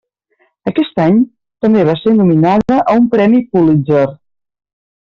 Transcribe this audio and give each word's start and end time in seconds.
Aquest 0.71 1.01
any, 1.03 1.19
també 1.67 1.85
va 1.91 1.97
ser 2.01 2.15
nominada 2.17 2.79
a 2.87 2.99
un 3.03 3.07
Premi 3.13 3.47
Pulitzer. 3.53 4.07